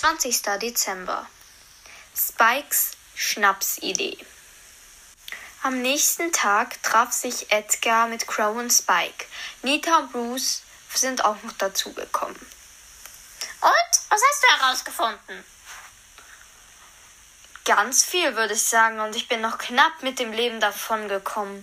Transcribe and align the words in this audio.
20. 0.00 0.40
Dezember. 0.62 1.26
Spikes 2.16 2.92
Schnapsidee. 3.14 4.16
Am 5.62 5.82
nächsten 5.82 6.32
Tag 6.32 6.82
traf 6.82 7.12
sich 7.12 7.52
Edgar 7.52 8.06
mit 8.06 8.26
Crow 8.26 8.56
und 8.56 8.70
Spike. 8.70 9.26
Nita 9.60 9.98
und 9.98 10.10
Bruce 10.10 10.62
sind 10.94 11.22
auch 11.22 11.36
noch 11.42 11.52
dazugekommen. 11.52 12.34
Und? 13.60 14.00
Was 14.08 14.22
hast 14.22 14.42
du 14.42 14.64
herausgefunden? 14.64 15.44
Ganz 17.66 18.02
viel, 18.02 18.34
würde 18.36 18.54
ich 18.54 18.62
sagen, 18.62 19.00
und 19.00 19.14
ich 19.14 19.28
bin 19.28 19.42
noch 19.42 19.58
knapp 19.58 20.02
mit 20.02 20.18
dem 20.18 20.32
Leben 20.32 20.60
davongekommen. 20.60 21.62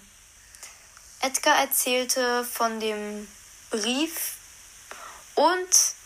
Edgar 1.21 1.57
erzählte 1.57 2.43
von 2.43 2.79
dem 2.79 3.27
Brief 3.71 4.33
und 5.33 5.96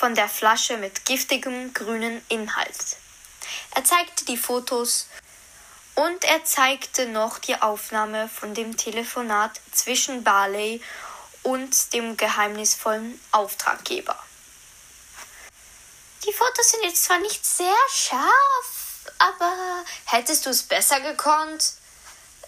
von 0.00 0.14
der 0.14 0.30
Flasche 0.30 0.78
mit 0.78 1.04
giftigem 1.04 1.74
grünen 1.74 2.24
Inhalt. 2.30 2.96
Er 3.74 3.84
zeigte 3.84 4.24
die 4.24 4.38
Fotos 4.38 5.08
und 5.94 6.24
er 6.24 6.42
zeigte 6.42 7.04
noch 7.04 7.38
die 7.38 7.60
Aufnahme 7.60 8.30
von 8.30 8.54
dem 8.54 8.78
Telefonat 8.78 9.60
zwischen 9.72 10.24
Barley 10.24 10.82
und 11.42 11.92
dem 11.92 12.16
geheimnisvollen 12.16 13.20
Auftraggeber. 13.30 14.18
Die 16.24 16.32
Fotos 16.32 16.70
sind 16.70 16.84
jetzt 16.84 17.04
zwar 17.04 17.18
nicht 17.18 17.44
sehr 17.44 17.76
scharf, 17.92 19.12
aber 19.18 19.84
hättest 20.06 20.46
du 20.46 20.50
es 20.50 20.62
besser 20.62 21.00
gekonnt? 21.00 21.74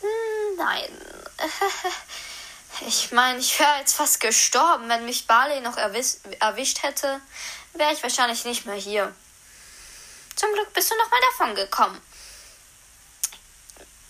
Hm, 0.01 0.57
nein. 0.57 0.89
Ich 2.81 3.13
meine, 3.13 3.39
ich 3.39 3.59
wäre 3.59 3.79
jetzt 3.79 3.95
fast 3.95 4.21
gestorben. 4.21 4.89
Wenn 4.89 5.05
mich 5.05 5.27
Barley 5.27 5.61
noch 5.61 5.77
erwischt 5.77 6.83
hätte, 6.83 7.21
wäre 7.75 7.93
ich 7.93 8.03
wahrscheinlich 8.03 8.45
nicht 8.45 8.67
mehr 8.67 8.77
hier. 8.77 9.15
Zum 10.35 10.53
Glück 10.55 10.73
bist 10.73 10.91
du 10.91 10.97
noch 10.97 11.11
mal 11.11 11.21
davon 11.21 11.55
gekommen. 11.55 12.01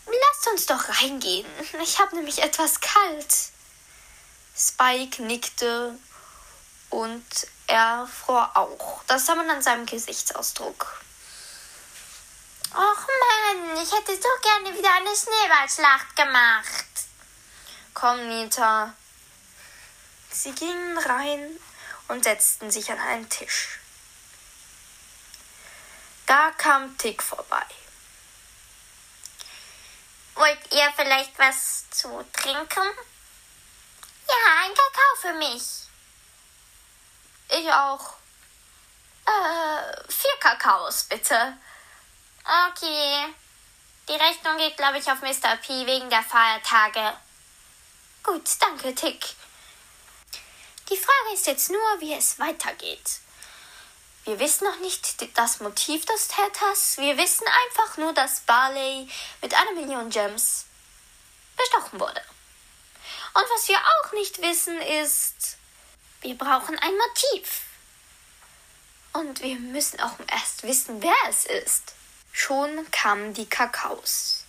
Lasst 0.07 0.47
uns 0.49 0.67
doch 0.67 0.89
reingehen. 1.01 1.47
Ich 1.83 1.99
habe 1.99 2.17
nämlich 2.17 2.43
etwas 2.43 2.81
kalt. 2.81 3.35
Spike 4.57 5.23
nickte 5.23 5.99
und 6.91 7.25
er 7.67 8.07
fror 8.07 8.51
auch. 8.55 9.03
Das 9.07 9.27
sah 9.27 9.35
man 9.35 9.49
an 9.51 9.63
seinem 9.63 9.87
Gesichtsausdruck. 9.87 11.01
Och 12.75 12.77
Mann, 12.77 13.83
ich 13.83 13.93
hätte 13.93 14.15
so 14.15 14.29
gerne 14.43 14.77
wieder 14.77 14.93
eine 14.95 15.15
Schneeballschlacht 15.15 16.17
gemacht. 16.17 17.12
Komm, 17.95 18.29
Nita. 18.29 18.95
Sie 20.31 20.53
gingen 20.53 20.99
rein 20.99 21.59
und 22.09 22.25
setzten 22.25 22.71
sich 22.71 22.91
an 22.91 22.99
einen 22.99 23.29
Tisch. 23.29 23.79
Da 26.27 26.51
kam 26.53 26.97
Tick 26.97 27.23
vorbei. 27.23 27.67
Wollt 30.35 30.73
ihr 30.73 30.93
vielleicht 30.97 31.39
was 31.39 31.89
zu 31.91 32.25
trinken? 32.33 32.91
Ja, 34.29 34.63
ein 34.63 34.75
Kakao 34.75 35.17
für 35.21 35.35
mich. 35.35 35.63
Ich 37.49 37.71
auch. 37.71 38.15
Äh, 39.27 40.13
vier 40.13 40.37
Kakaos, 40.41 41.05
bitte. 41.05 41.59
Okay. 42.45 43.35
Die 44.09 44.15
Rechnung 44.15 44.57
geht, 44.57 44.77
glaube 44.77 44.99
ich, 44.99 45.11
auf 45.11 45.21
Mr. 45.21 45.57
P 45.57 45.87
wegen 45.87 46.11
der 46.11 46.23
Feiertage. 46.23 47.13
Gut, 48.23 48.49
danke, 48.61 48.95
Tick. 48.95 49.35
Die 50.89 50.97
Frage 50.97 51.35
ist 51.35 51.47
jetzt 51.47 51.71
nur, 51.71 52.01
wie 52.01 52.15
es 52.15 52.39
weitergeht. 52.39 53.21
Wir 54.25 54.39
wissen 54.39 54.65
noch 54.65 54.79
nicht 54.79 55.37
das 55.37 55.59
Motiv 55.61 56.05
des 56.07 56.29
Täters. 56.29 56.99
Wir 56.99 57.19
wissen 57.19 57.47
einfach 57.47 57.97
nur, 57.97 58.13
dass 58.13 58.41
Barley 58.41 59.09
mit 59.41 59.53
einer 59.55 59.73
Million 59.73 60.11
Gems 60.11 60.67
bestochen 61.57 61.99
wurde. 61.99 62.23
Und 63.35 63.45
was 63.55 63.69
wir 63.69 63.79
auch 63.79 64.13
nicht 64.13 64.41
wissen 64.41 64.81
ist, 64.81 65.57
wir 66.21 66.37
brauchen 66.39 66.79
ein 66.79 66.97
Motiv. 66.97 67.63
Und 69.15 69.43
wir 69.43 69.57
müssen 69.57 70.01
auch 70.01 70.19
erst 70.29 70.63
wissen, 70.63 71.03
wer 71.03 71.17
es 71.29 71.47
ist. 71.47 71.95
Schon 72.33 72.89
kamen 72.93 73.35
die 73.35 73.49
Kakaos. 73.49 74.45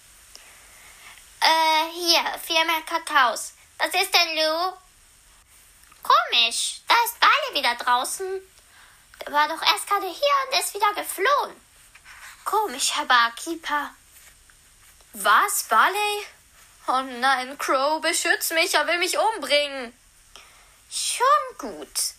Äh, 1.41 1.91
hier, 1.94 2.39
vier 2.45 2.63
mehr 2.66 2.81
Kakaos. 2.81 3.53
Was 3.78 3.94
ist 3.94 4.13
denn, 4.13 4.35
Lou? 4.35 4.73
Komisch, 6.03 6.81
da 6.88 6.95
ist 7.06 7.19
Barley 7.19 7.59
wieder 7.59 7.75
draußen. 7.75 8.41
Der 9.22 9.34
war 9.34 9.47
doch 9.47 9.61
erst 9.61 9.88
gerade 9.88 10.07
hier 10.07 10.51
und 10.51 10.59
ist 10.59 10.73
wieder 10.73 10.94
geflohen. 10.94 11.56
Komisch, 12.44 12.95
Herr 12.95 13.06
Barkeeper. 13.06 13.91
Was, 15.13 15.63
Barley? 15.63 16.25
Oh 16.88 17.01
nein, 17.01 17.57
Crow, 17.57 18.01
beschütz 18.01 18.51
mich, 18.51 18.73
er 18.73 18.85
will 18.88 18.97
mich 18.97 19.17
umbringen. 19.17 19.97
Schon 20.89 21.57
gut. 21.57 22.13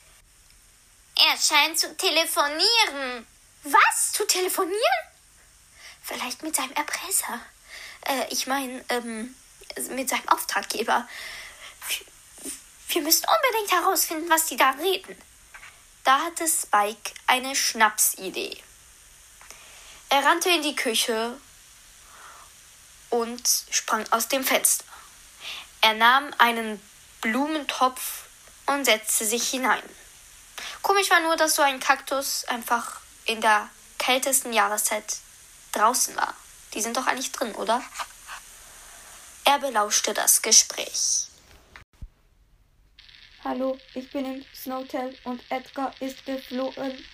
Er 1.17 1.37
scheint 1.37 1.79
zu 1.79 1.95
telefonieren. 1.97 3.27
Was? 3.65 4.13
Zu 4.13 4.27
telefonieren? 4.27 4.81
Vielleicht 6.03 6.43
mit 6.43 6.57
seinem 6.57 6.73
Erpresser. 6.73 7.41
Äh, 8.07 8.27
ich 8.31 8.47
meine, 8.47 8.85
ähm, 8.89 9.35
mit 9.91 10.09
seinem 10.09 10.29
Auftraggeber. 10.29 11.07
Wir 12.89 13.03
müssen 13.03 13.27
unbedingt 13.27 13.73
herausfinden, 13.73 14.31
was 14.31 14.47
die 14.47 14.57
da 14.57 14.71
reden. 14.71 15.17
Da 16.05 16.21
hatte 16.21 16.47
Spike 16.47 17.13
eine 17.27 17.57
Schnapsidee. 17.57 18.63
Er 20.11 20.25
rannte 20.25 20.51
in 20.51 20.63
die 20.63 20.77
Küche 20.77 21.37
und 23.11 23.49
sprang 23.71 24.07
aus 24.13 24.29
dem 24.29 24.45
Fenster. 24.45 24.85
Er 25.81 25.95
nahm 25.95 26.33
einen 26.39 26.81
Blumentopf 27.21 28.25
und 28.67 28.85
setzte 28.85 29.25
sich 29.25 29.49
hinein. 29.49 29.83
Komisch 30.83 31.11
war 31.11 31.21
nur, 31.21 31.37
dass 31.37 31.57
so 31.57 31.63
ein 31.63 31.81
Kaktus 31.81 32.45
einfach 32.45 33.01
in 33.25 33.41
der 33.41 33.69
kältesten 33.99 34.53
Jahreszeit 34.53 35.17
draußen 35.73 36.15
war. 36.17 36.35
Die 36.75 36.83
sind 36.83 36.97
doch 36.97 37.07
eigentlich 37.07 37.33
drin, 37.33 37.55
oder? 37.55 37.83
Er 39.45 39.59
belauschte 39.59 40.15
das 40.15 40.43
Gespräch. 40.43 41.27
Hallo, 43.45 43.79
ich 43.95 44.11
bin 44.11 44.25
im 44.25 44.45
Snowtel 44.55 45.15
und 45.25 45.43
Edgar 45.51 45.95
ist 46.01 46.25
geflohen. 46.25 47.05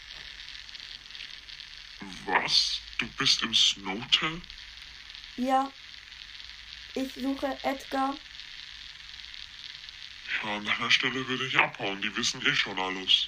Was? 2.24 2.80
Du 2.98 3.06
bist 3.18 3.42
im 3.42 3.52
Snowtel? 3.52 4.40
Ja, 5.36 5.72
ich 6.94 7.12
suche 7.14 7.58
Edgar. 7.64 8.16
Ja, 10.44 10.56
an 10.56 10.64
deiner 10.64 10.90
Stelle 10.90 11.26
würde 11.26 11.46
ich 11.46 11.58
abhauen, 11.58 12.00
die 12.00 12.16
wissen 12.16 12.40
eh 12.46 12.54
schon 12.54 12.78
alles. 12.78 13.26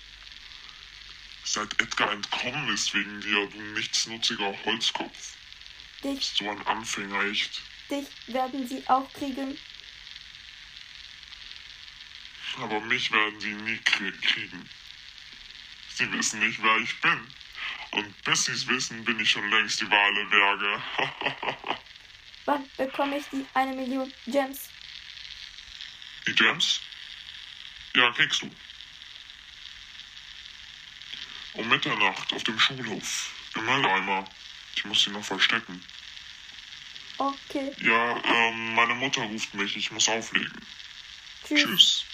Seit 1.44 1.72
Edgar 1.80 2.12
entkommen 2.12 2.72
ist 2.72 2.94
wegen 2.94 3.20
dir, 3.20 3.48
du 3.48 3.60
nichtsnutziger 3.74 4.54
Holzkopf. 4.64 5.34
Dich, 6.04 6.18
Bist 6.18 6.36
so 6.36 6.48
ein 6.48 6.64
Anfänger, 6.68 7.24
echt. 7.24 7.62
dich 7.90 8.06
werden 8.28 8.66
sie 8.68 8.84
auch 8.86 9.12
kriegen. 9.12 9.58
Aber 12.58 12.80
mich 12.80 13.10
werden 13.12 13.40
sie 13.40 13.52
nie 13.52 13.76
krie- 13.84 14.20
kriegen. 14.20 14.68
Sie 15.94 16.10
wissen 16.12 16.40
nicht, 16.40 16.62
wer 16.62 16.76
ich 16.78 17.00
bin. 17.00 17.26
Und 17.92 18.24
bis 18.24 18.44
sie 18.44 18.52
es 18.52 18.66
wissen, 18.68 19.04
bin 19.04 19.18
ich 19.20 19.30
schon 19.30 19.48
längst 19.50 19.80
die 19.80 19.90
wahre 19.90 20.24
Berge. 20.26 20.82
Wann 22.46 22.68
bekomme 22.76 23.18
ich 23.18 23.24
die 23.30 23.46
eine 23.54 23.72
Million 23.72 24.12
Gems? 24.26 24.68
die 26.26 26.34
Gems? 26.34 26.80
Ja, 27.94 28.10
kriegst 28.12 28.42
du. 28.42 28.50
Um 31.54 31.68
Mitternacht 31.68 32.32
auf 32.32 32.42
dem 32.44 32.58
Schulhof. 32.58 33.30
Im 33.54 33.64
Mülleimer. 33.66 34.26
Ich 34.74 34.84
muss 34.84 35.02
sie 35.04 35.10
noch 35.10 35.24
verstecken. 35.24 35.84
Okay, 37.18 37.74
Ja, 37.78 38.16
ähm, 38.24 38.74
meine 38.74 38.94
Mutter 38.94 39.22
ruft 39.22 39.52
mich. 39.54 39.76
Ich 39.76 39.90
muss 39.90 40.08
auflegen. 40.08 40.66
tschüss. 41.46 41.60
Tschüss. 41.62 42.04